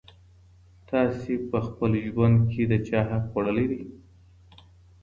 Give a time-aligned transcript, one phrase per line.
[0.89, 3.81] تاسي په خپل ژوند کي د چا حق خوړلی دی؟